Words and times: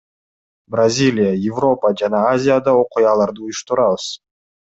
Бразилия, 0.75 1.33
Европа 1.49 1.91
жана 2.01 2.23
Азияда 2.31 2.75
окуяларды 2.85 3.47
уюштурабыз. 3.49 4.09